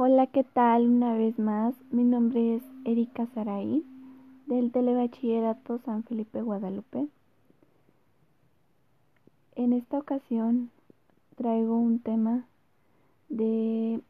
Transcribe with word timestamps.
Hola, 0.00 0.28
¿qué 0.28 0.44
tal? 0.44 0.88
Una 0.88 1.14
vez 1.14 1.40
más, 1.40 1.74
mi 1.90 2.04
nombre 2.04 2.54
es 2.54 2.62
Erika 2.84 3.26
Saraí 3.34 3.84
del 4.46 4.70
Telebachillerato 4.70 5.78
San 5.78 6.04
Felipe 6.04 6.40
Guadalupe. 6.40 7.08
En 9.56 9.72
esta 9.72 9.98
ocasión 9.98 10.70
traigo 11.34 11.76
un 11.76 11.98
tema 11.98 12.46
de 13.28 14.00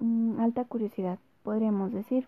mm, 0.00 0.40
alta 0.40 0.64
curiosidad, 0.64 1.20
podríamos 1.44 1.92
decir. 1.92 2.26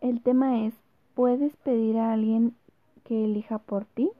El 0.00 0.22
tema 0.22 0.64
es, 0.64 0.72
¿puedes 1.14 1.54
pedir 1.56 1.98
a 1.98 2.14
alguien 2.14 2.54
que 3.04 3.22
elija 3.22 3.58
por 3.58 3.84
ti? 3.84 4.10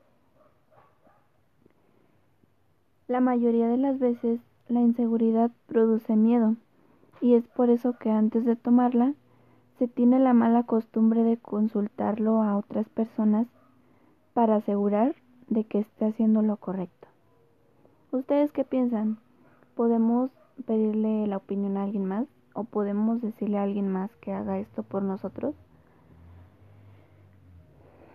La 3.08 3.20
mayoría 3.20 3.66
de 3.66 3.78
las 3.78 3.98
veces 3.98 4.40
la 4.68 4.82
inseguridad 4.82 5.50
produce 5.68 6.16
miedo 6.16 6.54
y 7.20 7.34
es 7.34 7.46
por 7.48 7.70
eso 7.70 7.94
que 7.98 8.10
antes 8.10 8.44
de 8.44 8.56
tomarla 8.56 9.14
se 9.78 9.88
tiene 9.88 10.18
la 10.18 10.32
mala 10.32 10.62
costumbre 10.62 11.22
de 11.22 11.36
consultarlo 11.36 12.42
a 12.42 12.56
otras 12.56 12.88
personas 12.88 13.46
para 14.32 14.56
asegurar 14.56 15.14
de 15.48 15.64
que 15.64 15.80
esté 15.80 16.06
haciendo 16.06 16.42
lo 16.42 16.56
correcto. 16.56 17.08
¿Ustedes 18.12 18.52
qué 18.52 18.64
piensan? 18.64 19.18
¿Podemos 19.74 20.30
pedirle 20.66 21.26
la 21.26 21.36
opinión 21.36 21.76
a 21.76 21.84
alguien 21.84 22.06
más 22.06 22.26
o 22.54 22.64
podemos 22.64 23.20
decirle 23.20 23.58
a 23.58 23.62
alguien 23.62 23.88
más 23.88 24.14
que 24.16 24.32
haga 24.32 24.58
esto 24.58 24.82
por 24.82 25.02
nosotros? 25.02 25.54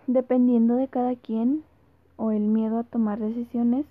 Dependiendo 0.08 0.74
de 0.74 0.88
cada 0.88 1.14
quien 1.14 1.62
o 2.16 2.32
el 2.32 2.42
miedo 2.42 2.78
a 2.78 2.84
tomar 2.84 3.20
decisiones, 3.20 3.86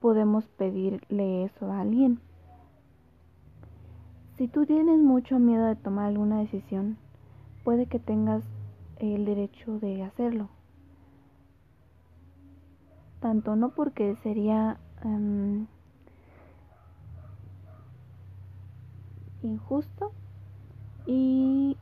podemos 0.00 0.46
pedirle 0.46 1.44
eso 1.44 1.72
a 1.72 1.80
alguien. 1.80 2.20
Si 4.36 4.48
tú 4.48 4.66
tienes 4.66 4.98
mucho 4.98 5.38
miedo 5.38 5.64
de 5.64 5.76
tomar 5.76 6.06
alguna 6.06 6.40
decisión, 6.40 6.98
puede 7.64 7.86
que 7.86 7.98
tengas 7.98 8.44
el 8.98 9.24
derecho 9.24 9.78
de 9.78 10.02
hacerlo. 10.02 10.50
Tanto 13.20 13.56
no 13.56 13.70
porque 13.70 14.14
sería 14.16 14.78
um, 15.02 15.66
injusto 19.42 20.12
y 21.06 21.78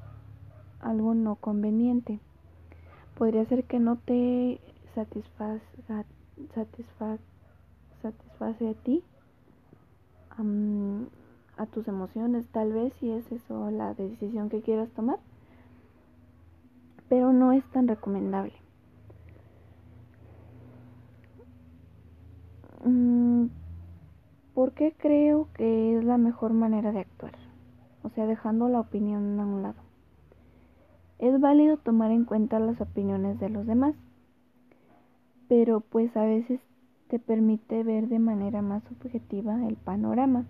algo 0.80 1.14
no 1.14 1.34
conveniente. 1.34 2.20
Podría 3.16 3.44
ser 3.46 3.64
que 3.64 3.80
no 3.80 3.96
te 3.96 4.60
satisfaga, 4.94 5.60
satisfa, 6.54 7.18
satisface 8.00 8.68
a 8.68 8.74
ti, 8.74 9.02
a 11.56 11.66
tus 11.66 11.88
emociones, 11.88 12.46
tal 12.48 12.72
vez 12.72 12.92
si 13.00 13.10
es 13.10 13.30
eso 13.30 13.70
la 13.70 13.94
decisión 13.94 14.48
que 14.48 14.62
quieras 14.62 14.90
tomar, 14.90 15.18
pero 17.08 17.32
no 17.32 17.52
es 17.52 17.64
tan 17.70 17.88
recomendable. 17.88 18.52
Mm, 22.84 23.46
¿Por 24.54 24.72
qué 24.72 24.94
creo 24.96 25.48
que 25.54 25.96
es 25.96 26.04
la 26.04 26.18
mejor 26.18 26.52
manera 26.52 26.92
de 26.92 27.00
actuar? 27.00 27.34
O 28.02 28.10
sea, 28.10 28.26
dejando 28.26 28.68
la 28.68 28.80
opinión 28.80 29.40
a 29.40 29.46
un 29.46 29.62
lado. 29.62 29.82
Es 31.18 31.40
válido 31.40 31.76
tomar 31.78 32.10
en 32.10 32.24
cuenta 32.24 32.58
las 32.60 32.80
opiniones 32.80 33.40
de 33.40 33.48
los 33.48 33.66
demás, 33.66 33.94
pero 35.48 35.80
pues 35.80 36.16
a 36.16 36.24
veces 36.24 36.60
te 37.08 37.18
permite 37.18 37.82
ver 37.82 38.08
de 38.08 38.18
manera 38.18 38.60
más 38.62 38.82
objetiva 38.90 39.66
el 39.66 39.76
panorama. 39.76 40.44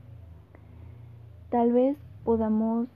Tal 1.55 1.71
vez 1.71 1.97
podamos 2.25 2.89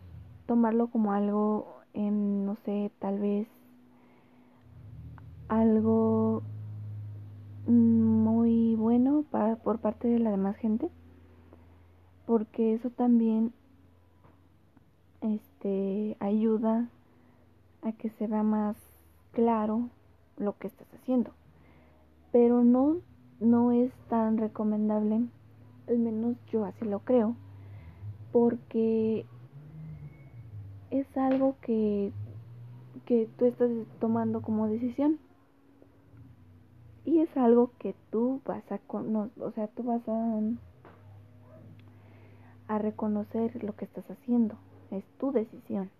tomarlo 0.46 0.88
como 0.88 1.12
algo, 1.12 1.76
no 1.94 2.56
sé, 2.64 2.90
tal 2.98 3.20
vez 3.20 3.46
algo 5.46 6.42
muy 7.68 8.74
bueno 8.74 9.24
por 9.62 9.78
parte 9.78 10.08
de 10.08 10.18
la 10.18 10.32
demás 10.32 10.56
gente, 10.56 10.90
porque 12.26 12.74
eso 12.74 12.90
también 12.90 13.52
este, 15.20 16.16
ayuda 16.18 16.88
a 17.82 17.92
que 17.92 18.10
se 18.10 18.26
vea 18.26 18.42
más 18.42 18.76
claro 19.30 19.88
lo 20.36 20.58
que 20.58 20.66
estás 20.66 20.92
haciendo. 20.94 21.30
Pero 22.32 22.64
no 22.64 22.96
no 23.38 23.70
es 23.70 23.92
tan 24.08 24.36
recomendable, 24.36 25.28
al 25.86 25.98
menos 26.00 26.36
yo 26.50 26.64
así 26.64 26.84
lo 26.84 26.98
creo, 26.98 27.36
porque 28.32 29.24
es 30.90 31.06
algo 31.16 31.56
que, 31.60 32.12
que 33.06 33.28
tú 33.38 33.46
estás 33.46 33.70
tomando 34.00 34.42
como 34.42 34.68
decisión. 34.68 35.18
Y 37.04 37.20
es 37.20 37.34
algo 37.36 37.70
que 37.78 37.94
tú 38.10 38.42
vas 38.44 38.64
a, 38.70 38.80
no, 39.02 39.30
o 39.40 39.50
sea, 39.52 39.68
tú 39.68 39.82
vas 39.82 40.06
a, 40.08 40.40
a 42.68 42.78
reconocer 42.78 43.62
lo 43.64 43.74
que 43.74 43.86
estás 43.86 44.10
haciendo. 44.10 44.56
Es 44.90 45.04
tu 45.18 45.32
decisión. 45.32 45.90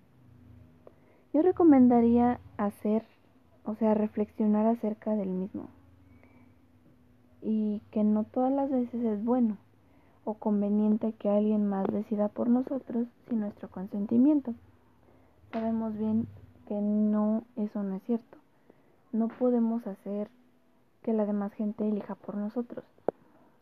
Yo 1.33 1.43
recomendaría 1.43 2.41
hacer, 2.57 3.05
o 3.65 3.75
sea, 3.75 3.95
reflexionar 3.95 4.67
acerca 4.67 5.15
del 5.15 5.29
mismo 5.29 5.69
y 7.41 7.83
que 7.91 8.03
no 8.03 8.25
todas 8.25 8.53
las 8.53 8.71
veces 8.71 9.03
es 9.05 9.25
bueno 9.25 9.57
o 10.29 10.35
conveniente 10.35 11.15
que 11.15 11.31
alguien 11.31 11.67
más 11.67 11.87
decida 11.87 12.29
por 12.29 12.51
nosotros 12.51 13.09
sin 13.29 13.41
nuestro 13.41 13.71
consentimiento. 13.71 14.53
Sabemos 15.53 15.97
bien 15.97 16.29
que 16.67 16.75
no, 16.75 17.45
eso 17.57 17.83
no 17.83 17.97
es 17.97 18.03
cierto. 18.03 18.37
No 19.11 19.29
podemos 19.29 19.87
hacer 19.87 20.29
que 21.03 21.15
la 21.15 21.25
demás 21.25 21.55
gente 21.55 21.89
elija 21.89 22.15
por 22.15 22.35
nosotros. 22.35 22.85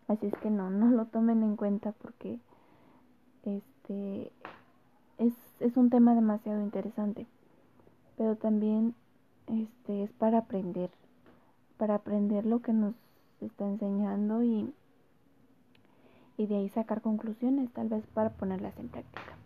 Así 0.09 0.27
es 0.27 0.35
que 0.43 0.51
no, 0.51 0.69
no 0.81 0.91
lo 0.91 1.07
tomen 1.07 1.45
en 1.45 1.55
cuenta 1.55 1.93
porque 1.93 2.41
este 3.45 4.33
es, 5.19 5.35
es 5.61 5.77
un 5.77 5.89
tema 5.89 6.17
demasiado 6.17 6.61
interesante. 6.61 7.29
Pero 8.17 8.35
también 8.35 8.97
este 9.47 10.03
es 10.03 10.11
para 10.15 10.39
aprender, 10.39 10.91
para 11.77 11.95
aprender 11.95 12.45
lo 12.45 12.59
que 12.59 12.73
nos 12.73 12.97
está 13.41 13.67
enseñando 13.67 14.43
y, 14.43 14.75
y 16.37 16.47
de 16.47 16.57
ahí 16.57 16.69
sacar 16.69 17.01
conclusiones, 17.01 17.73
tal 17.73 17.89
vez 17.89 18.07
para 18.09 18.31
ponerlas 18.31 18.79
en 18.79 18.89
práctica. 18.89 19.37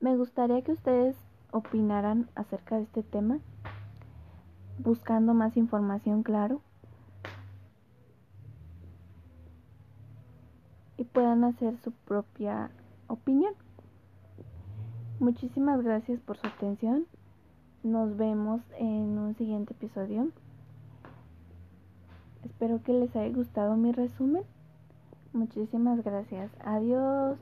Me 0.00 0.16
gustaría 0.16 0.62
que 0.62 0.72
ustedes 0.72 1.16
opinaran 1.50 2.28
acerca 2.34 2.76
de 2.76 2.82
este 2.82 3.02
tema, 3.02 3.40
buscando 4.78 5.34
más 5.34 5.56
información, 5.56 6.22
claro, 6.22 6.60
y 10.96 11.04
puedan 11.04 11.44
hacer 11.44 11.76
su 11.78 11.92
propia 11.92 12.70
opinión. 13.06 13.54
Muchísimas 15.20 15.82
gracias 15.82 16.20
por 16.20 16.36
su 16.36 16.46
atención. 16.46 17.06
Nos 17.82 18.16
vemos 18.16 18.60
en 18.78 19.18
un 19.18 19.34
siguiente 19.34 19.72
episodio. 19.72 20.28
Espero 22.44 22.82
que 22.82 22.92
les 22.92 23.14
haya 23.16 23.34
gustado 23.34 23.76
mi 23.76 23.92
resumen. 23.92 24.42
Muchísimas 25.32 26.02
gracias. 26.04 26.50
Adiós. 26.64 27.38